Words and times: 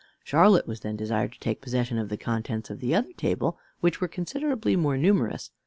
Charlotte 0.23 0.65
was 0.65 0.79
then 0.79 0.95
desired 0.95 1.31
to 1.31 1.39
take 1.39 1.61
possession 1.61 1.99
of 1.99 2.09
the 2.09 2.17
contents 2.17 2.71
of 2.71 2.79
the 2.79 2.95
other 2.95 3.13
table, 3.17 3.59
which 3.81 4.01
were 4.01 4.07
considerably 4.07 4.75
more 4.75 4.97
numerous. 4.97 5.51